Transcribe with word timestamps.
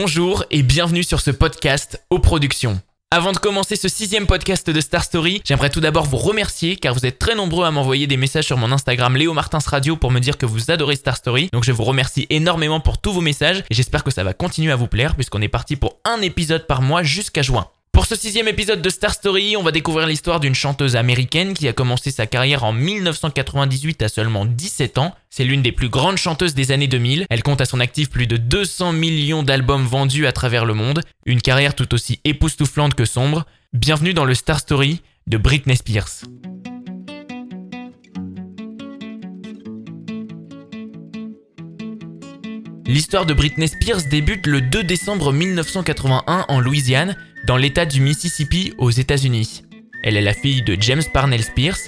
Bonjour 0.00 0.44
et 0.52 0.62
bienvenue 0.62 1.02
sur 1.02 1.20
ce 1.20 1.32
podcast 1.32 2.00
aux 2.08 2.20
productions. 2.20 2.80
Avant 3.10 3.32
de 3.32 3.36
commencer 3.36 3.74
ce 3.74 3.88
sixième 3.88 4.28
podcast 4.28 4.70
de 4.70 4.80
Star 4.80 5.02
Story, 5.02 5.42
j'aimerais 5.44 5.70
tout 5.70 5.80
d'abord 5.80 6.04
vous 6.06 6.18
remercier 6.18 6.76
car 6.76 6.94
vous 6.94 7.04
êtes 7.04 7.18
très 7.18 7.34
nombreux 7.34 7.66
à 7.66 7.72
m'envoyer 7.72 8.06
des 8.06 8.16
messages 8.16 8.44
sur 8.44 8.56
mon 8.56 8.70
Instagram 8.70 9.16
Léo 9.16 9.32
Martins 9.32 9.58
Radio 9.58 9.96
pour 9.96 10.12
me 10.12 10.20
dire 10.20 10.38
que 10.38 10.46
vous 10.46 10.70
adorez 10.70 10.94
Star 10.94 11.16
Story. 11.16 11.48
Donc 11.52 11.64
je 11.64 11.72
vous 11.72 11.82
remercie 11.82 12.28
énormément 12.30 12.78
pour 12.78 12.98
tous 12.98 13.12
vos 13.12 13.20
messages 13.20 13.64
et 13.70 13.74
j'espère 13.74 14.04
que 14.04 14.12
ça 14.12 14.22
va 14.22 14.34
continuer 14.34 14.70
à 14.70 14.76
vous 14.76 14.86
plaire 14.86 15.16
puisqu'on 15.16 15.42
est 15.42 15.48
parti 15.48 15.74
pour 15.74 15.96
un 16.04 16.22
épisode 16.22 16.68
par 16.68 16.80
mois 16.80 17.02
jusqu'à 17.02 17.42
juin. 17.42 17.66
Pour 17.92 18.06
ce 18.06 18.14
sixième 18.14 18.48
épisode 18.48 18.82
de 18.82 18.90
Star 18.90 19.12
Story, 19.12 19.56
on 19.56 19.62
va 19.62 19.72
découvrir 19.72 20.06
l'histoire 20.06 20.40
d'une 20.40 20.54
chanteuse 20.54 20.94
américaine 20.94 21.54
qui 21.54 21.68
a 21.68 21.72
commencé 21.72 22.10
sa 22.10 22.26
carrière 22.26 22.64
en 22.64 22.72
1998 22.72 24.02
à 24.02 24.08
seulement 24.08 24.44
17 24.44 24.98
ans. 24.98 25.14
C'est 25.30 25.44
l'une 25.44 25.62
des 25.62 25.72
plus 25.72 25.88
grandes 25.88 26.16
chanteuses 26.16 26.54
des 26.54 26.70
années 26.70 26.86
2000. 26.86 27.26
Elle 27.30 27.42
compte 27.42 27.60
à 27.60 27.64
son 27.64 27.80
actif 27.80 28.10
plus 28.10 28.26
de 28.26 28.36
200 28.36 28.92
millions 28.92 29.42
d'albums 29.42 29.86
vendus 29.86 30.26
à 30.26 30.32
travers 30.32 30.64
le 30.64 30.74
monde. 30.74 31.02
Une 31.26 31.42
carrière 31.42 31.74
tout 31.74 31.92
aussi 31.94 32.20
époustouflante 32.24 32.94
que 32.94 33.04
sombre. 33.04 33.46
Bienvenue 33.72 34.14
dans 34.14 34.24
le 34.24 34.34
Star 34.34 34.60
Story 34.60 35.02
de 35.26 35.36
Britney 35.36 35.76
Spears. 35.76 36.24
L'histoire 42.88 43.26
de 43.26 43.34
Britney 43.34 43.68
Spears 43.68 44.08
débute 44.10 44.46
le 44.46 44.62
2 44.62 44.82
décembre 44.82 45.30
1981 45.30 46.46
en 46.48 46.58
Louisiane 46.58 47.18
dans 47.48 47.56
l'état 47.56 47.86
du 47.86 48.02
Mississippi 48.02 48.74
aux 48.76 48.90
États-Unis. 48.90 49.62
Elle 50.04 50.18
est 50.18 50.22
la 50.22 50.34
fille 50.34 50.60
de 50.60 50.76
James 50.78 51.02
Parnell 51.14 51.42
Spears, 51.42 51.78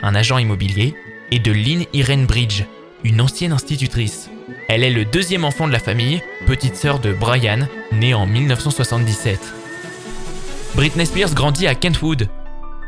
un 0.00 0.14
agent 0.14 0.38
immobilier, 0.38 0.94
et 1.32 1.40
de 1.40 1.50
Lynn 1.50 1.84
Irene 1.92 2.24
Bridge, 2.24 2.62
une 3.02 3.20
ancienne 3.20 3.50
institutrice. 3.50 4.30
Elle 4.68 4.84
est 4.84 4.92
le 4.92 5.04
deuxième 5.04 5.44
enfant 5.44 5.66
de 5.66 5.72
la 5.72 5.80
famille, 5.80 6.22
petite 6.46 6.76
sœur 6.76 7.00
de 7.00 7.12
Brian, 7.12 7.66
né 7.90 8.14
en 8.14 8.26
1977. 8.26 9.40
Britney 10.76 11.04
Spears 11.04 11.34
grandit 11.34 11.66
à 11.66 11.74
Kentwood, 11.74 12.28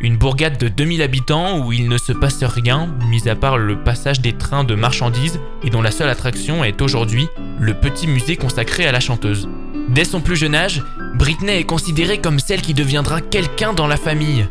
une 0.00 0.16
bourgade 0.16 0.56
de 0.56 0.68
2000 0.68 1.02
habitants 1.02 1.58
où 1.58 1.72
il 1.72 1.88
ne 1.88 1.98
se 1.98 2.12
passe 2.12 2.44
rien, 2.44 2.94
mis 3.08 3.28
à 3.28 3.34
part 3.34 3.58
le 3.58 3.82
passage 3.82 4.20
des 4.20 4.34
trains 4.34 4.62
de 4.62 4.76
marchandises 4.76 5.40
et 5.64 5.70
dont 5.70 5.82
la 5.82 5.90
seule 5.90 6.08
attraction 6.08 6.62
est 6.62 6.80
aujourd'hui 6.80 7.26
le 7.58 7.74
petit 7.74 8.06
musée 8.06 8.36
consacré 8.36 8.86
à 8.86 8.92
la 8.92 9.00
chanteuse. 9.00 9.48
Dès 9.88 10.04
son 10.04 10.20
plus 10.20 10.36
jeune 10.36 10.54
âge, 10.54 10.84
Britney 11.20 11.58
est 11.58 11.64
considérée 11.64 12.16
comme 12.18 12.38
celle 12.38 12.62
qui 12.62 12.72
deviendra 12.72 13.20
quelqu'un 13.20 13.74
dans 13.74 13.86
la 13.86 13.98
famille. 13.98 14.48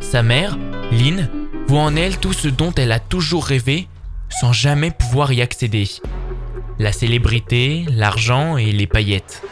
Sa 0.00 0.24
mère, 0.24 0.58
Lynn, 0.90 1.30
voit 1.68 1.82
en 1.82 1.94
elle 1.94 2.18
tout 2.18 2.32
ce 2.32 2.48
dont 2.48 2.72
elle 2.76 2.90
a 2.90 2.98
toujours 2.98 3.44
rêvé 3.44 3.86
sans 4.28 4.52
jamais 4.52 4.90
pouvoir 4.90 5.32
y 5.32 5.40
accéder. 5.40 5.88
La 6.80 6.90
célébrité, 6.90 7.84
l'argent 7.88 8.56
et 8.56 8.72
les 8.72 8.88
paillettes. 8.88 9.44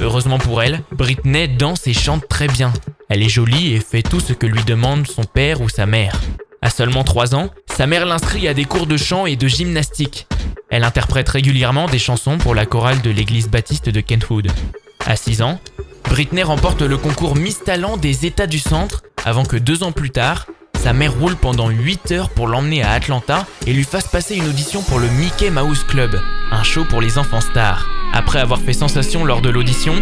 Heureusement 0.00 0.38
pour 0.38 0.62
elle, 0.62 0.80
Britney 0.90 1.48
danse 1.48 1.86
et 1.86 1.92
chante 1.92 2.28
très 2.28 2.48
bien. 2.48 2.72
Elle 3.10 3.22
est 3.22 3.28
jolie 3.28 3.74
et 3.74 3.80
fait 3.80 4.02
tout 4.02 4.20
ce 4.20 4.32
que 4.32 4.46
lui 4.46 4.64
demande 4.64 5.06
son 5.06 5.24
père 5.24 5.60
ou 5.60 5.68
sa 5.68 5.84
mère. 5.84 6.18
À 6.62 6.70
seulement 6.70 7.04
3 7.04 7.34
ans, 7.34 7.50
sa 7.66 7.86
mère 7.86 8.06
l'inscrit 8.06 8.48
à 8.48 8.54
des 8.54 8.64
cours 8.64 8.86
de 8.86 8.96
chant 8.96 9.26
et 9.26 9.36
de 9.36 9.48
gymnastique. 9.48 10.28
Elle 10.70 10.84
interprète 10.84 11.28
régulièrement 11.28 11.88
des 11.88 11.98
chansons 11.98 12.38
pour 12.38 12.54
la 12.54 12.64
chorale 12.64 13.02
de 13.02 13.10
l'église 13.10 13.50
baptiste 13.50 13.90
de 13.90 14.00
Kentwood. 14.00 14.50
À 15.06 15.16
6 15.16 15.42
ans, 15.42 15.60
Britney 16.08 16.42
remporte 16.42 16.80
le 16.80 16.96
concours 16.96 17.36
Miss 17.36 17.62
Talent 17.62 17.98
des 17.98 18.24
États 18.24 18.46
du 18.46 18.58
Centre 18.58 19.02
avant 19.26 19.44
que 19.44 19.56
deux 19.56 19.82
ans 19.82 19.92
plus 19.92 20.10
tard, 20.10 20.46
sa 20.82 20.94
mère 20.94 21.12
roule 21.12 21.36
pendant 21.36 21.68
8 21.68 22.12
heures 22.12 22.30
pour 22.30 22.46
l'emmener 22.46 22.82
à 22.82 22.92
Atlanta 22.92 23.46
et 23.66 23.74
lui 23.74 23.84
fasse 23.84 24.08
passer 24.08 24.34
une 24.34 24.48
audition 24.48 24.82
pour 24.82 24.98
le 24.98 25.08
Mickey 25.08 25.50
Mouse 25.50 25.84
Club, 25.84 26.18
un 26.50 26.62
show 26.62 26.84
pour 26.84 27.02
les 27.02 27.18
enfants 27.18 27.42
stars. 27.42 27.86
Après 28.14 28.38
avoir 28.38 28.60
fait 28.60 28.72
sensation 28.72 29.26
lors 29.26 29.42
de 29.42 29.50
l'audition, 29.50 29.94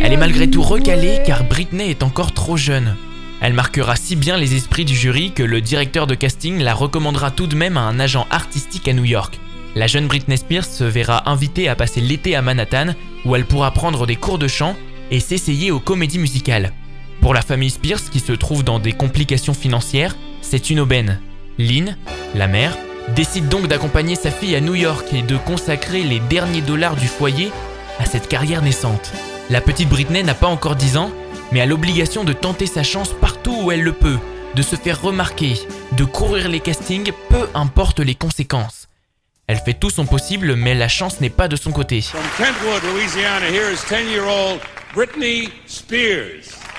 elle 0.00 0.12
est 0.12 0.16
malgré 0.16 0.48
tout 0.48 0.62
recalée 0.62 1.20
car 1.26 1.44
Britney 1.44 1.90
est 1.90 2.02
encore 2.02 2.32
trop 2.32 2.56
jeune. 2.56 2.96
Elle 3.42 3.52
marquera 3.52 3.96
si 3.96 4.16
bien 4.16 4.38
les 4.38 4.54
esprits 4.54 4.86
du 4.86 4.94
jury 4.94 5.32
que 5.32 5.42
le 5.42 5.60
directeur 5.60 6.06
de 6.06 6.14
casting 6.14 6.62
la 6.62 6.72
recommandera 6.72 7.30
tout 7.30 7.46
de 7.46 7.56
même 7.56 7.76
à 7.76 7.82
un 7.82 8.00
agent 8.00 8.26
artistique 8.30 8.88
à 8.88 8.94
New 8.94 9.04
York. 9.04 9.38
La 9.74 9.86
jeune 9.86 10.06
Britney 10.06 10.38
Spears 10.38 10.64
se 10.64 10.84
verra 10.84 11.28
invitée 11.28 11.68
à 11.68 11.76
passer 11.76 12.00
l'été 12.00 12.36
à 12.36 12.42
Manhattan 12.42 12.94
où 13.24 13.34
elle 13.34 13.44
pourra 13.44 13.72
prendre 13.72 14.06
des 14.06 14.16
cours 14.16 14.38
de 14.38 14.48
chant 14.48 14.76
et 15.10 15.20
s'essayer 15.20 15.70
aux 15.70 15.80
comédies 15.80 16.18
musicales. 16.18 16.72
Pour 17.20 17.34
la 17.34 17.42
famille 17.42 17.70
Spears 17.70 18.10
qui 18.10 18.20
se 18.20 18.32
trouve 18.32 18.64
dans 18.64 18.78
des 18.78 18.92
complications 18.92 19.54
financières, 19.54 20.16
c'est 20.42 20.70
une 20.70 20.80
aubaine. 20.80 21.20
Lynn, 21.58 21.96
la 22.34 22.46
mère, 22.46 22.76
décide 23.14 23.48
donc 23.48 23.66
d'accompagner 23.66 24.14
sa 24.14 24.30
fille 24.30 24.56
à 24.56 24.60
New 24.60 24.74
York 24.74 25.06
et 25.12 25.22
de 25.22 25.36
consacrer 25.36 26.02
les 26.02 26.20
derniers 26.20 26.62
dollars 26.62 26.96
du 26.96 27.06
foyer 27.06 27.50
à 27.98 28.04
cette 28.04 28.28
carrière 28.28 28.62
naissante. 28.62 29.12
La 29.50 29.60
petite 29.60 29.88
Britney 29.88 30.22
n'a 30.22 30.34
pas 30.34 30.46
encore 30.46 30.76
10 30.76 30.96
ans 30.96 31.10
mais 31.52 31.60
a 31.60 31.66
l'obligation 31.66 32.24
de 32.24 32.32
tenter 32.32 32.66
sa 32.66 32.82
chance 32.82 33.12
partout 33.20 33.56
où 33.62 33.70
elle 33.70 33.82
le 33.82 33.92
peut, 33.92 34.18
de 34.54 34.62
se 34.62 34.74
faire 34.76 35.00
remarquer, 35.00 35.54
de 35.92 36.04
courir 36.04 36.48
les 36.48 36.60
castings, 36.60 37.12
peu 37.28 37.48
importe 37.54 38.00
les 38.00 38.16
conséquences. 38.16 38.83
Elle 39.46 39.58
fait 39.58 39.74
tout 39.74 39.90
son 39.90 40.06
possible, 40.06 40.56
mais 40.56 40.74
la 40.74 40.88
chance 40.88 41.20
n'est 41.20 41.28
pas 41.28 41.48
de 41.48 41.56
son 41.56 41.70
côté. 41.70 42.02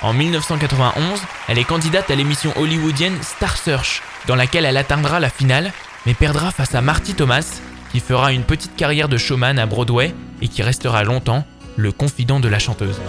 En 0.02 0.14
1991, 0.14 1.22
elle 1.48 1.60
est 1.60 1.64
candidate 1.64 2.10
à 2.10 2.16
l'émission 2.16 2.52
hollywoodienne 2.58 3.22
Star 3.22 3.56
Search, 3.56 4.02
dans 4.28 4.36
laquelle 4.36 4.66
elle 4.66 4.78
atteindra 4.78 5.20
la 5.20 5.30
finale, 5.30 5.72
mais 6.08 6.16
perdra 6.16 6.50
face 6.50 6.74
à 6.74 6.82
Marty 6.82 7.14
Thomas, 7.14 7.62
qui 7.92 8.00
fera 8.00 8.34
une 8.34 8.44
petite 8.44 8.76
carrière 8.76 9.10
de 9.10 9.18
showman 9.18 9.60
à 9.60 9.68
Broadway 9.68 10.14
et 10.42 10.48
qui 10.48 10.64
restera 10.64 11.04
longtemps 11.04 11.46
le 11.76 11.92
confident 11.92 12.40
de 12.40 12.50
la 12.50 12.58
chanteuse. 12.58 13.00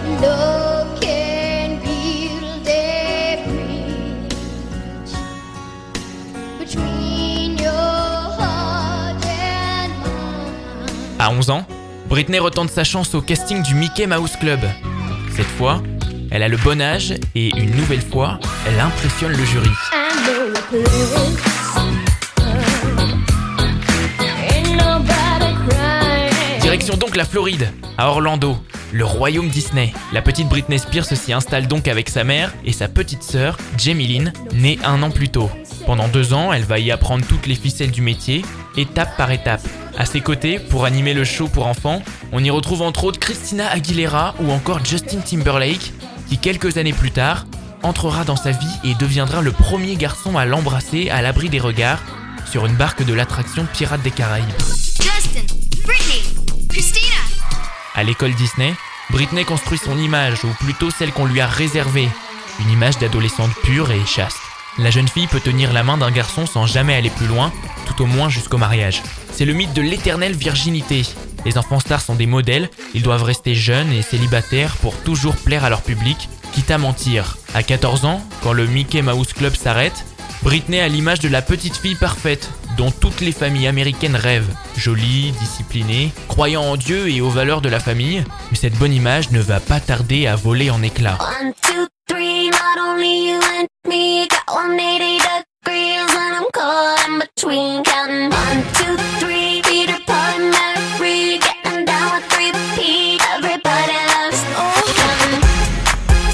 À 11.26 11.30
11 11.30 11.50
ans, 11.50 11.66
Britney 12.08 12.38
retente 12.38 12.70
sa 12.70 12.84
chance 12.84 13.12
au 13.16 13.20
casting 13.20 13.60
du 13.60 13.74
Mickey 13.74 14.06
Mouse 14.06 14.36
Club. 14.38 14.60
Cette 15.34 15.48
fois, 15.48 15.82
elle 16.30 16.44
a 16.44 16.46
le 16.46 16.56
bon 16.56 16.80
âge 16.80 17.14
et 17.34 17.48
une 17.58 17.74
nouvelle 17.74 18.00
fois, 18.00 18.38
elle 18.64 18.78
impressionne 18.78 19.32
le 19.32 19.44
jury. 19.44 19.68
Direction 26.60 26.96
donc 26.96 27.16
la 27.16 27.24
Floride, 27.24 27.72
à 27.98 28.08
Orlando, 28.08 28.56
le 28.92 29.04
royaume 29.04 29.48
Disney. 29.48 29.92
La 30.12 30.22
petite 30.22 30.48
Britney 30.48 30.78
Spears 30.78 31.06
s'y 31.06 31.32
installe 31.32 31.66
donc 31.66 31.88
avec 31.88 32.08
sa 32.08 32.22
mère 32.22 32.54
et 32.64 32.72
sa 32.72 32.86
petite 32.86 33.24
sœur, 33.24 33.58
Jamie 33.76 34.06
Lynn, 34.06 34.32
née 34.54 34.78
un 34.84 35.02
an 35.02 35.10
plus 35.10 35.30
tôt. 35.30 35.50
Pendant 35.86 36.06
deux 36.06 36.34
ans, 36.34 36.52
elle 36.52 36.62
va 36.62 36.78
y 36.78 36.92
apprendre 36.92 37.26
toutes 37.26 37.48
les 37.48 37.56
ficelles 37.56 37.90
du 37.90 38.00
métier, 38.00 38.44
étape 38.76 39.16
par 39.16 39.32
étape. 39.32 39.62
À 39.96 40.04
ses 40.04 40.20
côtés, 40.20 40.58
pour 40.58 40.84
animer 40.84 41.14
le 41.14 41.24
show 41.24 41.48
pour 41.48 41.66
enfants, 41.66 42.02
on 42.32 42.44
y 42.44 42.50
retrouve 42.50 42.82
entre 42.82 43.04
autres 43.04 43.18
Christina 43.18 43.68
Aguilera 43.70 44.34
ou 44.40 44.52
encore 44.52 44.84
Justin 44.84 45.20
Timberlake, 45.20 45.92
qui 46.28 46.36
quelques 46.36 46.76
années 46.76 46.92
plus 46.92 47.10
tard 47.10 47.46
entrera 47.82 48.24
dans 48.24 48.36
sa 48.36 48.50
vie 48.50 48.66
et 48.84 48.94
deviendra 48.94 49.40
le 49.40 49.52
premier 49.52 49.96
garçon 49.96 50.36
à 50.36 50.44
l'embrasser 50.44 51.08
à 51.08 51.22
l'abri 51.22 51.48
des 51.48 51.60
regards 51.60 52.02
sur 52.50 52.66
une 52.66 52.74
barque 52.74 53.04
de 53.04 53.14
l'attraction 53.14 53.66
Pirates 53.72 54.02
des 54.02 54.10
Caraïbes. 54.10 54.46
Justin, 54.58 55.46
Britney, 55.84 56.22
Christina. 56.68 57.16
À 57.94 58.02
l'école 58.02 58.34
Disney, 58.34 58.74
Britney 59.10 59.44
construit 59.44 59.78
son 59.78 59.98
image, 59.98 60.44
ou 60.44 60.48
plutôt 60.60 60.90
celle 60.90 61.12
qu'on 61.12 61.24
lui 61.24 61.40
a 61.40 61.46
réservée, 61.46 62.08
une 62.60 62.70
image 62.70 62.98
d'adolescente 62.98 63.54
pure 63.62 63.90
et 63.90 64.04
chaste. 64.04 64.38
La 64.78 64.90
jeune 64.90 65.08
fille 65.08 65.26
peut 65.26 65.40
tenir 65.40 65.72
la 65.72 65.82
main 65.82 65.96
d'un 65.96 66.10
garçon 66.10 66.44
sans 66.44 66.66
jamais 66.66 66.94
aller 66.94 67.08
plus 67.08 67.26
loin, 67.26 67.50
au 68.00 68.06
moins 68.06 68.28
jusqu'au 68.28 68.58
mariage. 68.58 69.02
C'est 69.32 69.44
le 69.44 69.52
mythe 69.52 69.72
de 69.72 69.82
l'éternelle 69.82 70.34
virginité. 70.34 71.02
Les 71.44 71.58
enfants 71.58 71.80
stars 71.80 72.00
sont 72.00 72.14
des 72.14 72.26
modèles, 72.26 72.70
ils 72.94 73.02
doivent 73.02 73.22
rester 73.22 73.54
jeunes 73.54 73.92
et 73.92 74.02
célibataires 74.02 74.76
pour 74.76 74.96
toujours 74.96 75.36
plaire 75.36 75.64
à 75.64 75.70
leur 75.70 75.82
public, 75.82 76.28
quitte 76.52 76.70
à 76.70 76.78
mentir. 76.78 77.36
À 77.54 77.62
14 77.62 78.04
ans, 78.04 78.22
quand 78.42 78.52
le 78.52 78.66
Mickey 78.66 79.02
Mouse 79.02 79.32
Club 79.32 79.54
s'arrête, 79.54 80.04
Britney 80.42 80.80
a 80.80 80.88
l'image 80.88 81.20
de 81.20 81.28
la 81.28 81.42
petite 81.42 81.76
fille 81.76 81.94
parfaite, 81.94 82.50
dont 82.76 82.90
toutes 82.90 83.20
les 83.20 83.32
familles 83.32 83.66
américaines 83.66 84.16
rêvent. 84.16 84.52
Jolie, 84.76 85.32
disciplinée, 85.40 86.12
croyant 86.28 86.62
en 86.62 86.76
Dieu 86.76 87.08
et 87.08 87.20
aux 87.20 87.30
valeurs 87.30 87.60
de 87.60 87.68
la 87.68 87.80
famille, 87.80 88.24
mais 88.50 88.56
cette 88.56 88.76
bonne 88.78 88.92
image 88.92 89.30
ne 89.30 89.40
va 89.40 89.60
pas 89.60 89.80
tarder 89.80 90.26
à 90.26 90.36
voler 90.36 90.70
en 90.70 90.82
éclats. 90.82 91.18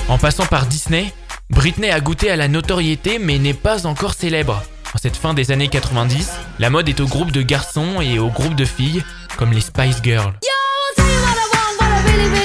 En 0.08 0.18
passant 0.18 0.46
par 0.46 0.66
Disney, 0.66 1.12
Britney 1.50 1.90
a 1.90 2.00
goûté 2.00 2.30
à 2.30 2.36
la 2.36 2.48
notoriété 2.48 3.18
mais 3.18 3.38
n'est 3.38 3.52
pas 3.52 3.86
encore 3.86 4.14
célèbre. 4.14 4.62
En 4.94 4.98
cette 4.98 5.16
fin 5.16 5.34
des 5.34 5.50
années 5.50 5.68
90, 5.68 6.30
la 6.58 6.70
mode 6.70 6.88
est 6.88 7.00
au 7.00 7.06
groupe 7.06 7.30
de 7.30 7.42
garçons 7.42 8.00
et 8.00 8.18
au 8.18 8.28
groupe 8.28 8.54
de 8.54 8.64
filles, 8.64 9.02
comme 9.36 9.52
les 9.52 9.60
Spice 9.60 10.00
Girls. 10.02 10.32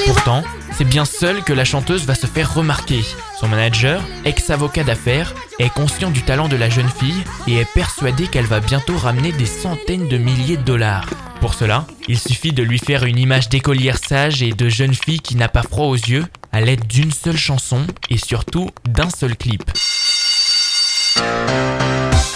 Pourtant, 0.07 0.43
c'est 0.77 0.85
bien 0.85 1.05
seule 1.05 1.43
que 1.43 1.53
la 1.53 1.65
chanteuse 1.65 2.05
va 2.05 2.13
se 2.13 2.27
faire 2.27 2.53
remarquer. 2.53 3.03
Son 3.39 3.47
manager, 3.47 3.99
ex-avocat 4.25 4.83
d'affaires, 4.83 5.33
est 5.57 5.73
conscient 5.73 6.11
du 6.11 6.21
talent 6.21 6.47
de 6.47 6.55
la 6.55 6.69
jeune 6.69 6.89
fille 6.89 7.23
et 7.47 7.57
est 7.57 7.73
persuadé 7.73 8.27
qu'elle 8.27 8.45
va 8.45 8.59
bientôt 8.59 8.95
ramener 8.95 9.31
des 9.31 9.47
centaines 9.47 10.07
de 10.07 10.17
milliers 10.19 10.57
de 10.57 10.61
dollars. 10.61 11.09
Pour 11.41 11.55
cela, 11.55 11.87
il 12.07 12.19
suffit 12.19 12.53
de 12.53 12.61
lui 12.61 12.77
faire 12.77 13.05
une 13.05 13.17
image 13.17 13.49
d'écolière 13.49 13.97
sage 13.97 14.43
et 14.43 14.51
de 14.51 14.69
jeune 14.69 14.93
fille 14.93 15.19
qui 15.19 15.35
n'a 15.35 15.49
pas 15.49 15.63
froid 15.63 15.87
aux 15.87 15.95
yeux 15.95 16.25
à 16.51 16.61
l'aide 16.61 16.85
d'une 16.85 17.11
seule 17.11 17.37
chanson 17.37 17.81
et 18.11 18.19
surtout 18.19 18.69
d'un 18.87 19.09
seul 19.09 19.35
clip. 19.35 19.63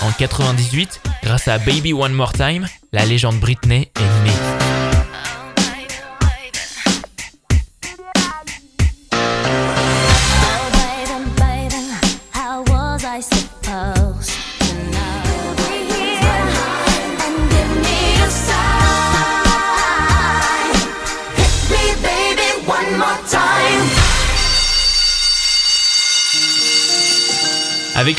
En 0.01 0.11
98, 0.17 0.99
grâce 1.23 1.47
à 1.47 1.59
Baby 1.59 1.93
One 1.93 2.13
More 2.13 2.33
Time, 2.33 2.65
la 2.91 3.05
légende 3.05 3.39
Britney 3.39 3.91
est 3.99 4.20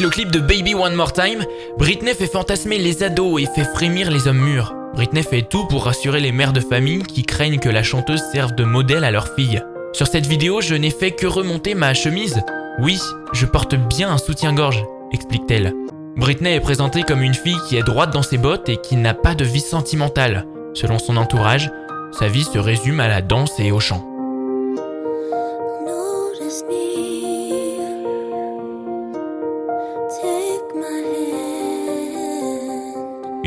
le 0.02 0.10
clip 0.10 0.32
de 0.32 0.40
Baby 0.40 0.74
One 0.74 0.94
More 0.94 1.12
Time, 1.12 1.44
Britney 1.78 2.12
fait 2.12 2.26
fantasmer 2.26 2.76
les 2.76 3.04
ados 3.04 3.40
et 3.40 3.46
fait 3.46 3.64
frémir 3.64 4.10
les 4.10 4.26
hommes 4.26 4.40
mûrs. 4.40 4.74
Britney 4.94 5.22
fait 5.22 5.42
tout 5.42 5.64
pour 5.68 5.84
rassurer 5.84 6.18
les 6.18 6.32
mères 6.32 6.52
de 6.52 6.60
famille 6.60 7.04
qui 7.04 7.22
craignent 7.22 7.60
que 7.60 7.68
la 7.68 7.84
chanteuse 7.84 8.22
serve 8.32 8.52
de 8.56 8.64
modèle 8.64 9.04
à 9.04 9.12
leur 9.12 9.28
fille. 9.36 9.62
Sur 9.92 10.08
cette 10.08 10.26
vidéo, 10.26 10.60
je 10.60 10.74
n'ai 10.74 10.90
fait 10.90 11.12
que 11.12 11.28
remonter 11.28 11.76
ma 11.76 11.94
chemise. 11.94 12.40
Oui, 12.80 13.00
je 13.32 13.46
porte 13.46 13.76
bien 13.76 14.10
un 14.10 14.18
soutien-gorge, 14.18 14.84
explique-t-elle. 15.12 15.72
Britney 16.16 16.54
est 16.54 16.60
présentée 16.60 17.04
comme 17.04 17.22
une 17.22 17.34
fille 17.34 17.60
qui 17.68 17.76
est 17.76 17.84
droite 17.84 18.12
dans 18.12 18.22
ses 18.22 18.38
bottes 18.38 18.68
et 18.68 18.78
qui 18.78 18.96
n'a 18.96 19.14
pas 19.14 19.36
de 19.36 19.44
vie 19.44 19.60
sentimentale. 19.60 20.46
Selon 20.74 20.98
son 20.98 21.16
entourage, 21.16 21.70
sa 22.10 22.26
vie 22.26 22.44
se 22.44 22.58
résume 22.58 22.98
à 22.98 23.06
la 23.06 23.22
danse 23.22 23.52
et 23.60 23.70
au 23.70 23.78
chant. 23.78 24.11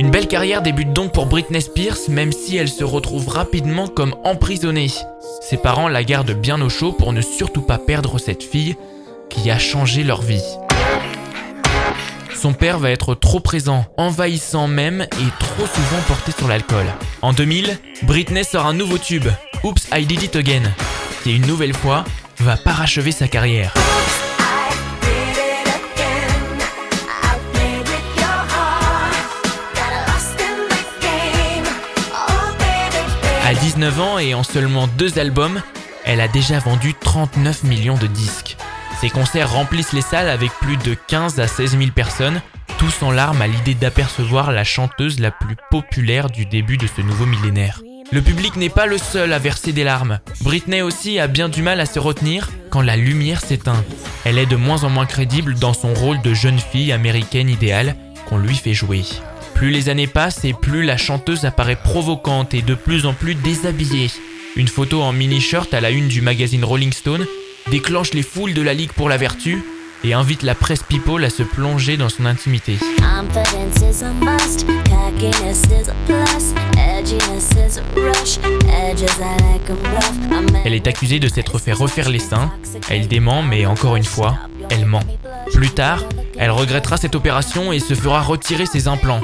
Une 0.05 0.11
belle 0.11 0.27
carrière 0.27 0.61
débute 0.61 0.93
donc 0.93 1.13
pour 1.13 1.25
Britney 1.25 1.59
Spears, 1.59 1.97
même 2.09 2.31
si 2.31 2.57
elle 2.57 2.69
se 2.69 2.83
retrouve 2.83 3.27
rapidement 3.27 3.87
comme 3.87 4.13
emprisonnée. 4.23 4.91
Ses 5.41 5.57
parents 5.57 5.87
la 5.87 6.03
gardent 6.03 6.39
bien 6.39 6.61
au 6.61 6.69
chaud 6.69 6.91
pour 6.91 7.11
ne 7.11 7.21
surtout 7.21 7.63
pas 7.63 7.79
perdre 7.79 8.19
cette 8.19 8.43
fille 8.43 8.75
qui 9.31 9.49
a 9.49 9.57
changé 9.57 10.03
leur 10.03 10.21
vie. 10.21 10.43
Son 12.35 12.53
père 12.53 12.77
va 12.77 12.91
être 12.91 13.15
trop 13.15 13.39
présent, 13.39 13.87
envahissant 13.97 14.67
même 14.67 15.01
et 15.01 15.39
trop 15.39 15.65
souvent 15.65 16.01
porté 16.07 16.31
sur 16.33 16.47
l'alcool. 16.47 16.85
En 17.23 17.33
2000, 17.33 17.75
Britney 18.03 18.43
sort 18.43 18.67
un 18.67 18.75
nouveau 18.75 18.99
tube, 18.99 19.27
Oops 19.63 19.87
I 19.91 20.05
Did 20.05 20.21
It 20.21 20.35
Again, 20.35 20.71
qui 21.23 21.35
une 21.35 21.47
nouvelle 21.47 21.73
fois 21.73 22.03
va 22.41 22.57
parachever 22.57 23.11
sa 23.11 23.27
carrière. 23.27 23.73
19 33.75 33.99
ans 33.99 34.19
et 34.19 34.33
en 34.33 34.43
seulement 34.43 34.87
deux 34.87 35.19
albums, 35.19 35.61
elle 36.05 36.21
a 36.21 36.29
déjà 36.29 36.59
vendu 36.59 36.93
39 36.93 37.65
millions 37.65 37.97
de 37.97 38.07
disques. 38.07 38.55
Ses 39.01 39.09
concerts 39.09 39.51
remplissent 39.51 39.91
les 39.91 40.01
salles 40.01 40.29
avec 40.29 40.51
plus 40.61 40.77
de 40.77 40.95
15 41.07 41.41
à 41.41 41.47
16 41.47 41.77
000 41.77 41.91
personnes, 41.93 42.41
tous 42.77 43.03
en 43.03 43.11
larmes 43.11 43.41
à 43.41 43.47
l'idée 43.47 43.73
d'apercevoir 43.73 44.53
la 44.53 44.63
chanteuse 44.63 45.19
la 45.19 45.31
plus 45.31 45.57
populaire 45.69 46.29
du 46.29 46.45
début 46.45 46.77
de 46.77 46.87
ce 46.87 47.01
nouveau 47.01 47.25
millénaire. 47.25 47.81
Le 48.13 48.21
public 48.21 48.55
n'est 48.55 48.69
pas 48.69 48.85
le 48.85 48.97
seul 48.97 49.33
à 49.33 49.39
verser 49.39 49.73
des 49.73 49.83
larmes. 49.83 50.19
Britney 50.39 50.81
aussi 50.81 51.19
a 51.19 51.27
bien 51.27 51.49
du 51.49 51.61
mal 51.61 51.81
à 51.81 51.85
se 51.85 51.99
retenir 51.99 52.49
quand 52.69 52.81
la 52.81 52.95
lumière 52.95 53.41
s'éteint. 53.41 53.83
Elle 54.23 54.37
est 54.37 54.45
de 54.45 54.55
moins 54.55 54.85
en 54.85 54.89
moins 54.89 55.05
crédible 55.05 55.55
dans 55.55 55.73
son 55.73 55.93
rôle 55.93 56.21
de 56.21 56.33
jeune 56.33 56.59
fille 56.59 56.93
américaine 56.93 57.49
idéale 57.49 57.97
qu'on 58.25 58.37
lui 58.37 58.55
fait 58.55 58.73
jouer. 58.73 59.03
Plus 59.55 59.71
les 59.71 59.87
années 59.87 60.07
passent 60.07 60.43
et 60.43 60.53
plus 60.53 60.83
la 60.83 60.97
chanteuse 60.97 61.45
apparaît 61.45 61.77
provocante 61.77 62.53
et 62.53 62.61
de 62.61 62.75
plus 62.75 63.05
en 63.05 63.13
plus 63.13 63.35
déshabillée. 63.35 64.11
Une 64.57 64.67
photo 64.67 65.01
en 65.01 65.13
mini-shirt 65.13 65.73
à 65.73 65.79
la 65.79 65.91
une 65.91 66.09
du 66.09 66.21
magazine 66.21 66.65
Rolling 66.65 66.91
Stone 66.91 67.25
déclenche 67.71 68.13
les 68.13 68.21
foules 68.21 68.53
de 68.53 68.61
la 68.61 68.73
Ligue 68.73 68.91
pour 68.91 69.07
la 69.07 69.17
Vertu 69.17 69.63
et 70.03 70.13
invite 70.13 70.43
la 70.43 70.55
presse 70.55 70.83
people 70.83 71.23
à 71.23 71.29
se 71.29 71.41
plonger 71.41 71.95
dans 71.95 72.09
son 72.09 72.25
intimité. 72.25 72.77
Elle 80.65 80.73
est 80.73 80.87
accusée 80.87 81.19
de 81.19 81.27
s'être 81.27 81.59
fait 81.59 81.71
refaire 81.71 82.09
les 82.09 82.19
seins, 82.19 82.51
elle 82.89 83.07
dément 83.07 83.41
mais 83.41 83.65
encore 83.65 83.95
une 83.95 84.03
fois, 84.03 84.37
elle 84.69 84.85
ment. 84.85 85.03
Plus 85.53 85.69
tard, 85.69 86.03
elle 86.37 86.51
regrettera 86.51 86.97
cette 86.97 87.15
opération 87.15 87.71
et 87.71 87.79
se 87.79 87.93
fera 87.93 88.21
retirer 88.21 88.65
ses 88.65 88.87
implants. 88.87 89.21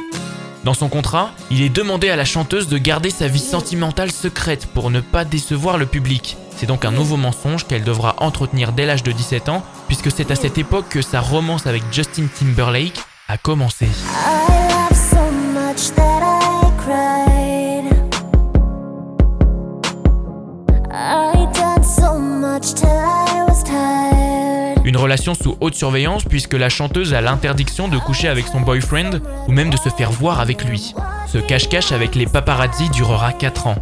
Dans 0.64 0.76
son 0.76 0.90
contrat, 0.90 1.32
il 1.50 1.64
est 1.64 1.70
demandé 1.70 2.10
à 2.10 2.16
la 2.16 2.26
chanteuse 2.26 2.68
de 2.68 2.78
garder 2.78 3.10
sa 3.10 3.28
vie 3.28 3.40
sentimentale 3.40 4.12
secrète 4.12 4.68
pour 4.68 4.92
ne 4.92 5.02
pas 5.02 5.26
décevoir 5.26 5.80
le 5.80 5.88
public. 5.88 6.38
C'est 6.56 6.68
donc 6.68 6.86
un 6.86 6.92
nouveau 6.92 7.18
mensonge 7.18 7.66
qu'elle 7.66 7.84
devra 7.84 8.16
entretenir 8.20 8.72
dès 8.72 8.86
l'âge 8.86 9.02
de 9.02 9.12
17 9.12 9.50
ans, 9.50 9.64
puisque 9.88 10.12
c'est 10.12 10.30
à 10.30 10.36
cette 10.36 10.60
époque 10.60 10.90
que 10.90 11.02
sa 11.02 11.20
romance 11.20 11.66
avec 11.66 11.82
Justin 11.92 12.28
Timberlake 12.28 13.00
a 13.28 13.38
commencé. 13.38 13.88
Relation 25.02 25.34
sous 25.34 25.58
haute 25.60 25.76
surveillance 25.76 26.24
puisque 26.24 26.54
la 26.54 26.70
chanteuse 26.70 27.14
a 27.14 27.22
l'interdiction 27.22 27.88
de 27.88 27.98
coucher 27.98 28.28
avec 28.28 28.48
son 28.48 28.62
boyfriend 28.62 29.20
ou 29.48 29.52
même 29.52 29.70
de 29.70 29.78
se 29.78 29.90
faire 29.90 30.12
voir 30.12 30.40
avec 30.40 30.64
lui. 30.64 30.94
Ce 31.28 31.40
cache-cache 31.40 31.92
avec 31.92 32.16
les 32.16 32.28
paparazzi 32.28 32.90
durera 32.92 33.34
4 33.34 33.68
ans. 33.68 33.76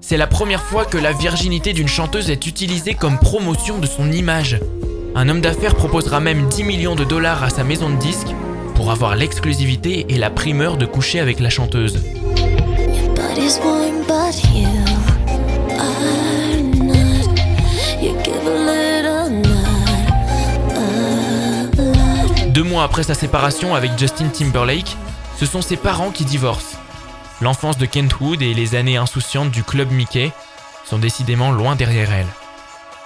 C'est 0.00 0.16
la 0.16 0.26
première 0.26 0.62
fois 0.62 0.84
que 0.84 0.98
la 0.98 1.12
virginité 1.12 1.72
d'une 1.72 1.88
chanteuse 1.88 2.30
est 2.30 2.46
utilisée 2.46 2.94
comme 2.94 3.18
promotion 3.18 3.78
de 3.78 3.86
son 3.86 4.10
image. 4.10 4.58
Un 5.14 5.28
homme 5.28 5.42
d'affaires 5.42 5.74
proposera 5.74 6.20
même 6.20 6.48
10 6.48 6.64
millions 6.64 6.94
de 6.94 7.04
dollars 7.04 7.44
à 7.44 7.50
sa 7.50 7.64
maison 7.64 7.90
de 7.90 7.96
disques 7.96 8.34
pour 8.74 8.90
avoir 8.90 9.14
l'exclusivité 9.14 10.06
et 10.08 10.16
la 10.16 10.30
primeur 10.30 10.78
de 10.78 10.86
coucher 10.86 11.20
avec 11.20 11.38
la 11.38 11.50
chanteuse. 11.50 12.00
Deux 22.52 22.62
mois 22.62 22.84
après 22.84 23.02
sa 23.02 23.14
séparation 23.14 23.74
avec 23.74 23.98
Justin 23.98 24.28
Timberlake, 24.28 24.98
ce 25.38 25.46
sont 25.46 25.62
ses 25.62 25.78
parents 25.78 26.10
qui 26.10 26.26
divorcent. 26.26 26.76
L'enfance 27.40 27.78
de 27.78 27.86
Kentwood 27.86 28.42
et 28.42 28.52
les 28.52 28.74
années 28.74 28.98
insouciantes 28.98 29.50
du 29.50 29.64
club 29.64 29.90
Mickey 29.90 30.32
sont 30.84 30.98
décidément 30.98 31.50
loin 31.50 31.76
derrière 31.76 32.12
elle. 32.12 32.26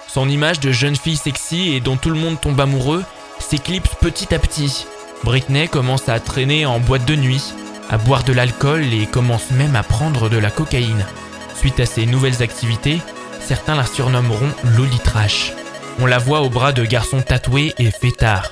Son 0.09 0.27
image 0.27 0.59
de 0.59 0.73
jeune 0.73 0.97
fille 0.97 1.15
sexy 1.15 1.69
et 1.73 1.79
dont 1.79 1.95
tout 1.95 2.09
le 2.09 2.19
monde 2.19 2.41
tombe 2.41 2.59
amoureux 2.59 3.05
s'éclipse 3.39 3.95
petit 4.01 4.35
à 4.35 4.39
petit. 4.39 4.85
Britney 5.23 5.69
commence 5.69 6.09
à 6.09 6.19
traîner 6.19 6.65
en 6.65 6.81
boîte 6.81 7.05
de 7.05 7.15
nuit, 7.15 7.53
à 7.89 7.97
boire 7.97 8.25
de 8.25 8.33
l'alcool 8.33 8.83
et 8.93 9.05
commence 9.05 9.51
même 9.51 9.77
à 9.77 9.83
prendre 9.83 10.27
de 10.27 10.37
la 10.37 10.51
cocaïne. 10.51 11.05
Suite 11.55 11.79
à 11.79 11.85
ses 11.85 12.05
nouvelles 12.05 12.43
activités, 12.43 12.99
certains 13.39 13.75
la 13.75 13.85
surnommeront 13.85 14.51
Loli 14.65 14.99
Trash. 14.99 15.53
On 15.99 16.05
la 16.05 16.19
voit 16.19 16.41
au 16.41 16.49
bras 16.49 16.73
de 16.73 16.85
garçons 16.85 17.21
tatoués 17.21 17.73
et 17.79 17.89
fêtards. 17.89 18.49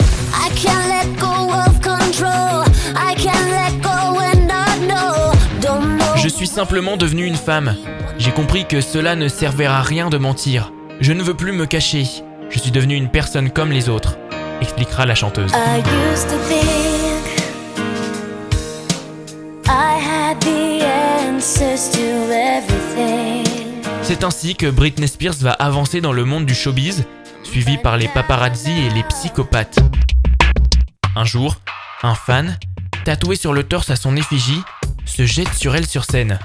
Je 6.16 6.28
suis 6.28 6.48
simplement 6.48 6.98
devenue 6.98 7.26
une 7.26 7.36
femme. 7.36 7.76
J'ai 8.18 8.32
compris 8.32 8.66
que 8.66 8.82
cela 8.82 9.16
ne 9.16 9.28
servait 9.28 9.68
à 9.68 9.82
rien 9.82 10.10
de 10.10 10.18
mentir. 10.18 10.72
Je 11.00 11.14
ne 11.14 11.22
veux 11.22 11.36
plus 11.36 11.52
me 11.52 11.68
cacher. 11.68 12.06
Je 12.50 12.58
suis 12.58 12.72
devenue 12.72 12.96
une 12.96 13.10
personne 13.10 13.52
comme 13.52 13.72
les 13.72 13.90
autres, 13.90 14.18
expliquera 14.62 15.06
la 15.06 15.14
chanteuse. 15.14 15.52
C'est 24.02 24.24
ainsi 24.24 24.56
que 24.56 24.70
Britney 24.70 25.08
Spears 25.08 25.36
va 25.42 25.52
avancer 25.52 26.02
dans 26.02 26.14
le 26.14 26.26
monde 26.26 26.46
du 26.46 26.56
showbiz 26.56 27.06
suivi 27.46 27.78
par 27.78 27.98
les 27.98 28.08
paparazzi 28.08 28.72
et 28.72 28.90
les 28.90 29.04
psychopathes. 29.04 29.80
Un 31.16 31.24
jour, 31.24 31.56
un 32.04 32.16
fan, 32.16 32.58
tatoué 33.06 33.36
sur 33.36 33.54
le 33.54 33.64
torse 33.64 33.90
à 33.90 33.96
son 33.96 34.16
effigie, 34.16 34.62
se 35.06 35.26
jette 35.26 35.54
sur 35.54 35.76
elle 35.76 35.88
sur 35.88 36.06
scène. 36.06 36.40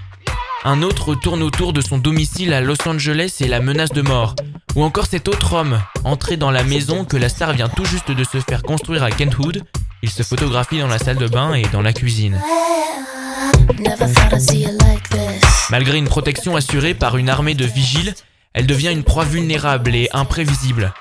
Un 0.64 0.82
autre 0.82 1.14
tourne 1.14 1.42
autour 1.42 1.72
de 1.72 1.80
son 1.80 1.98
domicile 1.98 2.52
à 2.52 2.60
Los 2.60 2.86
Angeles 2.86 3.38
et 3.40 3.48
la 3.48 3.60
menace 3.60 3.92
de 3.92 4.02
mort. 4.02 4.36
Ou 4.76 4.84
encore 4.84 5.06
cet 5.06 5.26
autre 5.26 5.54
homme, 5.54 5.80
entré 6.04 6.36
dans 6.36 6.50
la 6.50 6.62
maison 6.62 7.04
que 7.04 7.16
la 7.16 7.28
star 7.28 7.54
vient 7.54 7.68
tout 7.68 7.84
juste 7.86 8.10
de 8.10 8.24
se 8.24 8.38
faire 8.38 8.62
construire 8.62 9.02
à 9.02 9.10
Kentwood. 9.10 9.64
Il 10.02 10.10
se 10.10 10.22
photographie 10.22 10.78
dans 10.78 10.86
la 10.86 10.98
salle 10.98 11.16
de 11.16 11.26
bain 11.26 11.54
et 11.54 11.64
dans 11.72 11.82
la 11.82 11.92
cuisine. 11.92 12.40
Malgré 15.70 15.98
une 15.98 16.08
protection 16.08 16.56
assurée 16.56 16.94
par 16.94 17.16
une 17.16 17.30
armée 17.30 17.54
de 17.54 17.64
vigiles, 17.64 18.14
elle 18.54 18.66
devient 18.66 18.92
une 18.92 19.04
proie 19.04 19.24
vulnérable 19.24 19.94
et 19.94 20.08
imprévisible. 20.12 20.92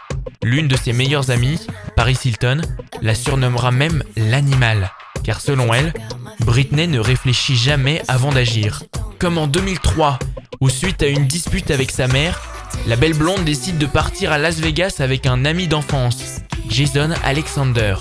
L'une 0.43 0.67
de 0.67 0.77
ses 0.77 0.93
meilleures 0.93 1.31
amies, 1.31 1.59
Paris 1.95 2.17
Hilton, 2.23 2.61
la 3.01 3.15
surnommera 3.15 3.71
même 3.71 4.03
l'animal, 4.15 4.91
car 5.23 5.41
selon 5.41 5.73
elle, 5.73 5.93
Britney 6.41 6.87
ne 6.87 6.99
réfléchit 6.99 7.55
jamais 7.55 8.01
avant 8.07 8.31
d'agir. 8.31 8.83
Comme 9.17 9.37
en 9.37 9.47
2003, 9.47 10.19
où 10.61 10.69
suite 10.69 11.03
à 11.03 11.07
une 11.07 11.27
dispute 11.27 11.71
avec 11.71 11.91
sa 11.91 12.07
mère, 12.07 12.41
la 12.87 12.95
belle 12.95 13.13
blonde 13.13 13.43
décide 13.43 13.77
de 13.77 13.85
partir 13.85 14.31
à 14.31 14.37
Las 14.37 14.59
Vegas 14.59 14.97
avec 14.99 15.25
un 15.25 15.43
ami 15.43 15.67
d'enfance, 15.67 16.41
Jason 16.69 17.09
Alexander. 17.23 17.95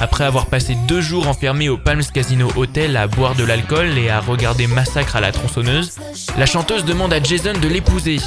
Après 0.00 0.24
avoir 0.24 0.46
passé 0.46 0.76
deux 0.88 1.00
jours 1.00 1.28
enfermée 1.28 1.68
au 1.68 1.78
Palms 1.78 2.02
Casino 2.12 2.50
Hotel 2.56 2.96
à 2.96 3.06
boire 3.06 3.36
de 3.36 3.44
l'alcool 3.44 3.96
et 3.96 4.10
à 4.10 4.20
regarder 4.20 4.66
Massacre 4.66 5.16
à 5.16 5.20
la 5.20 5.30
tronçonneuse, 5.30 5.92
la 6.36 6.46
chanteuse 6.46 6.84
demande 6.84 7.12
à 7.12 7.22
Jason 7.22 7.52
de 7.52 7.68
l'épouser. 7.68 8.18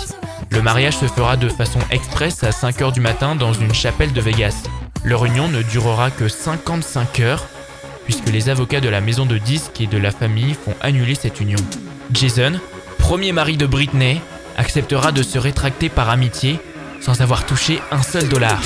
Le 0.49 0.61
mariage 0.61 0.97
se 0.97 1.05
fera 1.05 1.37
de 1.37 1.49
façon 1.49 1.79
express 1.91 2.43
à 2.43 2.49
5h 2.49 2.93
du 2.93 3.01
matin 3.01 3.35
dans 3.35 3.53
une 3.53 3.73
chapelle 3.73 4.13
de 4.13 4.21
Vegas. 4.21 4.63
Leur 5.03 5.25
union 5.25 5.47
ne 5.47 5.61
durera 5.61 6.09
que 6.11 6.27
55 6.27 7.19
heures, 7.19 7.45
puisque 8.05 8.29
les 8.29 8.49
avocats 8.49 8.79
de 8.79 8.89
la 8.89 9.01
maison 9.01 9.25
de 9.25 9.37
disques 9.37 9.81
et 9.81 9.87
de 9.87 9.97
la 9.97 10.11
famille 10.11 10.53
font 10.53 10.73
annuler 10.81 11.15
cette 11.15 11.41
union. 11.41 11.59
Jason, 12.11 12.53
premier 12.97 13.31
mari 13.31 13.57
de 13.57 13.65
Britney, 13.65 14.21
acceptera 14.57 15.11
de 15.11 15.23
se 15.23 15.37
rétracter 15.37 15.89
par 15.89 16.09
amitié 16.09 16.59
sans 17.01 17.21
avoir 17.21 17.45
touché 17.45 17.81
un 17.91 18.01
seul 18.01 18.27
dollar. 18.27 18.59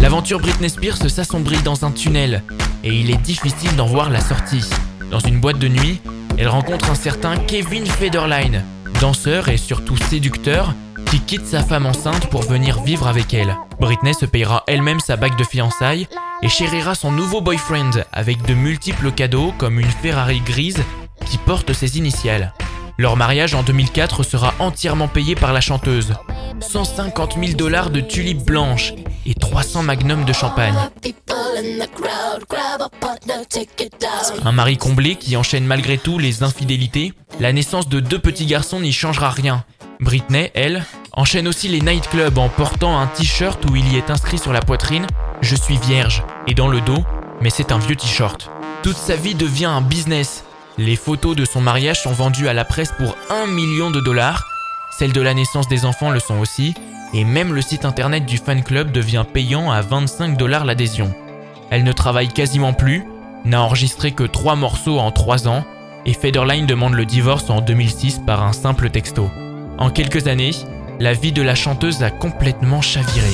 L'aventure 0.00 0.38
Britney 0.38 0.70
Spears 0.70 1.10
s'assombrit 1.10 1.60
dans 1.62 1.84
un 1.84 1.90
tunnel. 1.90 2.44
Et 2.84 2.94
il 2.94 3.10
est 3.10 3.20
difficile 3.20 3.74
d'en 3.74 3.86
voir 3.86 4.08
la 4.08 4.20
sortie. 4.20 4.64
Dans 5.10 5.18
une 5.18 5.40
boîte 5.40 5.58
de 5.58 5.66
nuit, 5.66 6.00
elle 6.38 6.48
rencontre 6.48 6.88
un 6.88 6.94
certain 6.94 7.36
Kevin 7.38 7.86
Federline, 7.86 8.62
danseur 9.00 9.48
et 9.48 9.56
surtout 9.56 9.96
séducteur, 9.96 10.74
qui 11.06 11.18
quitte 11.18 11.46
sa 11.46 11.64
femme 11.64 11.86
enceinte 11.86 12.28
pour 12.28 12.42
venir 12.42 12.82
vivre 12.82 13.08
avec 13.08 13.34
elle. 13.34 13.56
Britney 13.80 14.14
se 14.14 14.26
payera 14.26 14.62
elle-même 14.68 15.00
sa 15.00 15.16
bague 15.16 15.36
de 15.36 15.44
fiançailles 15.44 16.06
et 16.42 16.48
chérira 16.48 16.94
son 16.94 17.10
nouveau 17.10 17.40
boyfriend 17.40 18.04
avec 18.12 18.42
de 18.42 18.54
multiples 18.54 19.12
cadeaux 19.12 19.52
comme 19.58 19.80
une 19.80 19.90
Ferrari 19.90 20.40
grise 20.40 20.82
qui 21.26 21.38
porte 21.38 21.72
ses 21.72 21.98
initiales. 21.98 22.52
Leur 22.96 23.16
mariage 23.16 23.54
en 23.54 23.62
2004 23.62 24.22
sera 24.22 24.54
entièrement 24.58 25.08
payé 25.08 25.34
par 25.34 25.52
la 25.52 25.60
chanteuse. 25.60 26.14
150 26.60 27.36
000 27.40 27.52
dollars 27.56 27.90
de 27.90 28.00
tulipes 28.00 28.44
blanches 28.44 28.92
et 29.24 29.34
300 29.34 29.84
magnums 29.84 30.24
de 30.24 30.32
champagne. 30.32 30.74
Un 34.44 34.52
mari 34.52 34.76
comblé 34.76 35.14
qui 35.14 35.36
enchaîne 35.36 35.64
malgré 35.64 35.98
tout 35.98 36.18
les 36.18 36.42
infidélités, 36.42 37.12
la 37.38 37.52
naissance 37.52 37.88
de 37.88 38.00
deux 38.00 38.18
petits 38.18 38.46
garçons 38.46 38.80
n'y 38.80 38.92
changera 38.92 39.30
rien. 39.30 39.64
Britney, 40.00 40.50
elle, 40.54 40.84
enchaîne 41.12 41.46
aussi 41.48 41.68
les 41.68 41.80
nightclubs 41.80 42.38
en 42.38 42.48
portant 42.48 42.98
un 42.98 43.06
t-shirt 43.06 43.64
où 43.70 43.76
il 43.76 43.92
y 43.92 43.96
est 43.96 44.10
inscrit 44.10 44.38
sur 44.38 44.52
la 44.52 44.60
poitrine 44.60 45.06
Je 45.40 45.54
suis 45.54 45.76
vierge 45.76 46.24
et 46.46 46.54
dans 46.54 46.68
le 46.68 46.80
dos, 46.80 47.04
mais 47.40 47.50
c'est 47.50 47.70
un 47.70 47.78
vieux 47.78 47.94
t-shirt. 47.94 48.50
Toute 48.82 48.96
sa 48.96 49.14
vie 49.14 49.34
devient 49.34 49.66
un 49.66 49.80
business. 49.80 50.44
Les 50.78 50.96
photos 50.96 51.36
de 51.36 51.44
son 51.44 51.60
mariage 51.60 52.02
sont 52.02 52.12
vendues 52.12 52.48
à 52.48 52.52
la 52.52 52.64
presse 52.64 52.92
pour 52.92 53.16
1 53.30 53.46
million 53.46 53.90
de 53.90 54.00
dollars. 54.00 54.44
Celles 54.98 55.12
de 55.12 55.20
la 55.20 55.34
naissance 55.34 55.68
des 55.68 55.84
enfants 55.84 56.10
le 56.10 56.20
sont 56.20 56.38
aussi. 56.38 56.74
Et 57.14 57.24
même 57.24 57.54
le 57.54 57.62
site 57.62 57.84
internet 57.84 58.26
du 58.26 58.36
fan 58.36 58.62
club 58.62 58.92
devient 58.92 59.24
payant 59.32 59.70
à 59.70 59.80
25 59.80 60.36
dollars 60.36 60.64
l'adhésion. 60.64 61.14
Elle 61.70 61.84
ne 61.84 61.92
travaille 61.92 62.28
quasiment 62.28 62.72
plus, 62.72 63.04
n'a 63.44 63.62
enregistré 63.62 64.12
que 64.12 64.24
3 64.24 64.56
morceaux 64.56 64.98
en 64.98 65.10
3 65.10 65.48
ans, 65.48 65.64
et 66.04 66.14
Federline 66.14 66.66
demande 66.66 66.94
le 66.94 67.06
divorce 67.06 67.48
en 67.48 67.60
2006 67.60 68.20
par 68.26 68.42
un 68.42 68.52
simple 68.52 68.90
texto. 68.90 69.30
En 69.78 69.90
quelques 69.90 70.26
années, 70.26 70.50
la 71.00 71.14
vie 71.14 71.32
de 71.32 71.42
la 71.42 71.54
chanteuse 71.54 72.02
a 72.02 72.10
complètement 72.10 72.82
chaviré. 72.82 73.32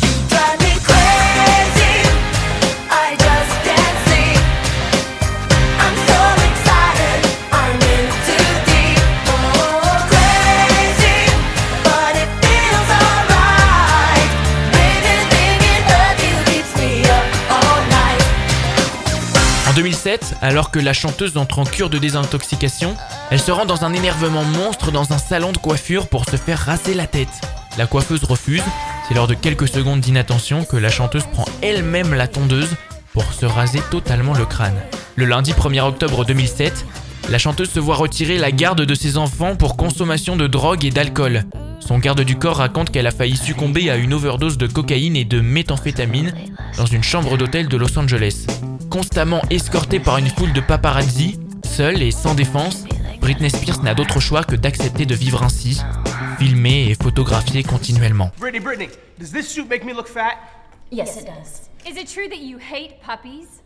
En 20.04 20.06
2007, 20.06 20.36
alors 20.42 20.70
que 20.70 20.78
la 20.78 20.92
chanteuse 20.92 21.38
entre 21.38 21.60
en 21.60 21.64
cure 21.64 21.88
de 21.88 21.96
désintoxication, 21.96 22.94
elle 23.30 23.40
se 23.40 23.50
rend 23.50 23.64
dans 23.64 23.84
un 23.84 23.94
énervement 23.94 24.44
monstre 24.44 24.92
dans 24.92 25.14
un 25.14 25.18
salon 25.18 25.50
de 25.50 25.56
coiffure 25.56 26.08
pour 26.08 26.26
se 26.28 26.36
faire 26.36 26.58
raser 26.58 26.92
la 26.92 27.06
tête. 27.06 27.30
La 27.78 27.86
coiffeuse 27.86 28.24
refuse, 28.24 28.62
c'est 29.08 29.14
lors 29.14 29.26
de 29.26 29.32
quelques 29.32 29.66
secondes 29.66 30.00
d'inattention 30.00 30.66
que 30.66 30.76
la 30.76 30.90
chanteuse 30.90 31.24
prend 31.32 31.46
elle-même 31.62 32.12
la 32.12 32.28
tondeuse 32.28 32.76
pour 33.14 33.24
se 33.32 33.46
raser 33.46 33.80
totalement 33.90 34.34
le 34.34 34.44
crâne. 34.44 34.76
Le 35.16 35.24
lundi 35.24 35.52
1er 35.52 35.80
octobre 35.80 36.26
2007, 36.26 36.84
la 37.30 37.38
chanteuse 37.38 37.70
se 37.70 37.80
voit 37.80 37.96
retirer 37.96 38.36
la 38.36 38.52
garde 38.52 38.82
de 38.82 38.94
ses 38.94 39.16
enfants 39.16 39.56
pour 39.56 39.74
consommation 39.74 40.36
de 40.36 40.46
drogue 40.46 40.84
et 40.84 40.90
d'alcool. 40.90 41.44
Son 41.80 41.98
garde 41.98 42.20
du 42.20 42.36
corps 42.36 42.58
raconte 42.58 42.90
qu'elle 42.90 43.06
a 43.06 43.10
failli 43.10 43.38
succomber 43.38 43.88
à 43.88 43.96
une 43.96 44.12
overdose 44.12 44.58
de 44.58 44.66
cocaïne 44.66 45.16
et 45.16 45.24
de 45.24 45.40
méthamphétamine 45.40 46.34
dans 46.76 46.86
une 46.86 47.02
chambre 47.02 47.38
d'hôtel 47.38 47.68
de 47.68 47.76
Los 47.78 47.98
Angeles 47.98 48.46
constamment 48.94 49.42
escortée 49.50 49.98
par 49.98 50.18
une 50.18 50.28
foule 50.28 50.52
de 50.52 50.60
paparazzi, 50.60 51.36
seule 51.64 52.00
et 52.00 52.12
sans 52.12 52.36
défense, 52.36 52.84
Britney 53.20 53.50
Spears 53.50 53.82
n'a 53.82 53.92
d'autre 53.92 54.20
choix 54.20 54.44
que 54.44 54.54
d'accepter 54.54 55.04
de 55.04 55.16
vivre 55.16 55.42
ainsi, 55.42 55.82
filmée 56.38 56.90
et 56.90 56.94
photographiée 56.94 57.64
continuellement. 57.64 58.30
Britney, 58.38 58.60
Britney, 58.60 58.88
does 59.18 59.32
this 59.32 59.48
suit 59.48 59.68
make 59.68 59.84
me 59.84 59.92
look 59.92 60.06
fat? 60.06 60.36
Yes, 60.92 61.16
it 61.16 61.26
does. 61.26 61.68
Is 61.90 62.00
it 62.00 62.06
true 62.06 62.28
that 62.28 62.38
you 62.38 62.56
hate 62.58 63.00
puppies? 63.04 63.62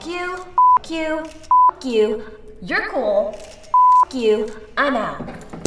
F 0.00 0.06
you, 0.06 0.36
F 0.82 0.90
you, 0.90 1.18
F 1.78 1.84
you. 1.84 2.22
You're 2.62 2.88
cool. 2.88 3.34
F 4.06 4.14
you. 4.14 4.46
I'm 4.78 4.96
out. 4.96 5.61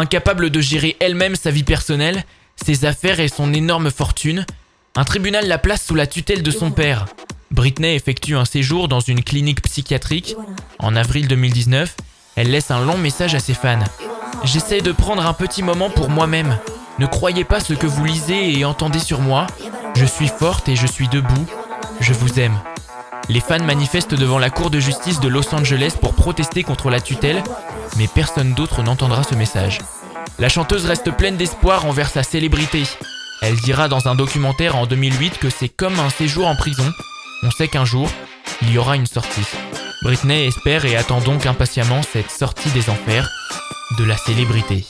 Incapable 0.00 0.48
de 0.48 0.62
gérer 0.62 0.96
elle-même 0.98 1.36
sa 1.36 1.50
vie 1.50 1.62
personnelle, 1.62 2.24
ses 2.56 2.86
affaires 2.86 3.20
et 3.20 3.28
son 3.28 3.52
énorme 3.52 3.90
fortune, 3.90 4.46
un 4.96 5.04
tribunal 5.04 5.46
la 5.46 5.58
place 5.58 5.84
sous 5.84 5.94
la 5.94 6.06
tutelle 6.06 6.42
de 6.42 6.50
son 6.50 6.70
père. 6.70 7.04
Britney 7.50 7.96
effectue 7.96 8.34
un 8.34 8.46
séjour 8.46 8.88
dans 8.88 9.00
une 9.00 9.22
clinique 9.22 9.60
psychiatrique. 9.60 10.36
En 10.78 10.96
avril 10.96 11.28
2019, 11.28 11.94
elle 12.36 12.50
laisse 12.50 12.70
un 12.70 12.82
long 12.82 12.96
message 12.96 13.34
à 13.34 13.40
ses 13.40 13.52
fans. 13.52 13.84
J'essaie 14.42 14.80
de 14.80 14.92
prendre 14.92 15.26
un 15.26 15.34
petit 15.34 15.62
moment 15.62 15.90
pour 15.90 16.08
moi-même. 16.08 16.56
Ne 16.98 17.04
croyez 17.04 17.44
pas 17.44 17.60
ce 17.60 17.74
que 17.74 17.86
vous 17.86 18.06
lisez 18.06 18.58
et 18.58 18.64
entendez 18.64 19.00
sur 19.00 19.20
moi. 19.20 19.48
Je 19.96 20.06
suis 20.06 20.28
forte 20.28 20.70
et 20.70 20.76
je 20.76 20.86
suis 20.86 21.08
debout. 21.08 21.46
Je 22.00 22.14
vous 22.14 22.40
aime. 22.40 22.58
Les 23.30 23.40
fans 23.40 23.64
manifestent 23.64 24.14
devant 24.14 24.38
la 24.38 24.50
Cour 24.50 24.70
de 24.70 24.80
justice 24.80 25.20
de 25.20 25.28
Los 25.28 25.54
Angeles 25.54 25.94
pour 26.00 26.14
protester 26.14 26.64
contre 26.64 26.90
la 26.90 27.00
tutelle 27.00 27.42
mais 27.96 28.08
personne 28.08 28.54
d'autre 28.54 28.82
n'entendra 28.82 29.22
ce 29.22 29.34
message. 29.34 29.78
La 30.38 30.48
chanteuse 30.48 30.84
reste 30.86 31.10
pleine 31.12 31.36
d'espoir 31.36 31.86
envers 31.86 32.10
sa 32.10 32.22
célébrité. 32.22 32.84
Elle 33.42 33.56
dira 33.56 33.88
dans 33.88 34.08
un 34.08 34.14
documentaire 34.14 34.76
en 34.76 34.86
2008 34.86 35.38
que 35.38 35.50
c'est 35.50 35.68
comme 35.68 35.98
un 35.98 36.10
séjour 36.10 36.46
en 36.46 36.56
prison. 36.56 36.90
On 37.42 37.50
sait 37.50 37.68
qu'un 37.68 37.84
jour, 37.84 38.08
il 38.62 38.72
y 38.72 38.78
aura 38.78 38.96
une 38.96 39.06
sortie. 39.06 39.46
Britney 40.02 40.46
espère 40.46 40.84
et 40.84 40.96
attend 40.96 41.20
donc 41.20 41.46
impatiemment 41.46 42.00
cette 42.02 42.30
sortie 42.30 42.70
des 42.70 42.90
enfers 42.90 43.30
de 43.98 44.04
la 44.04 44.16
célébrité. 44.16 44.84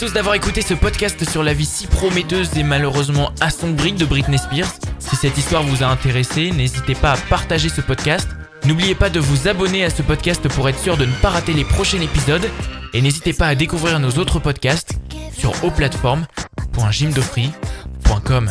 Tous 0.00 0.12
d'avoir 0.14 0.34
écouté 0.34 0.62
ce 0.62 0.72
podcast 0.72 1.28
sur 1.28 1.42
la 1.42 1.52
vie 1.52 1.66
si 1.66 1.86
prometteuse 1.86 2.56
et 2.56 2.62
malheureusement 2.62 3.32
assombrie 3.42 3.92
de 3.92 4.06
Britney 4.06 4.38
Spears. 4.38 4.72
Si 4.98 5.14
cette 5.14 5.36
histoire 5.36 5.62
vous 5.62 5.82
a 5.82 5.86
intéressé, 5.86 6.52
n'hésitez 6.52 6.94
pas 6.94 7.12
à 7.12 7.18
partager 7.18 7.68
ce 7.68 7.82
podcast. 7.82 8.26
N'oubliez 8.64 8.94
pas 8.94 9.10
de 9.10 9.20
vous 9.20 9.46
abonner 9.46 9.84
à 9.84 9.90
ce 9.90 10.00
podcast 10.00 10.48
pour 10.48 10.70
être 10.70 10.78
sûr 10.78 10.96
de 10.96 11.04
ne 11.04 11.12
pas 11.12 11.28
rater 11.28 11.52
les 11.52 11.64
prochains 11.64 12.00
épisodes. 12.00 12.48
Et 12.94 13.02
n'hésitez 13.02 13.34
pas 13.34 13.48
à 13.48 13.54
découvrir 13.54 14.00
nos 14.00 14.12
autres 14.12 14.38
podcasts 14.38 14.92
sur 15.36 15.52
auplateforme.jimdofree.com. 15.62 18.50